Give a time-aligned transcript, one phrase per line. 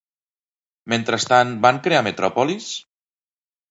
[0.93, 2.75] Mentrestant, van crear metròpolis?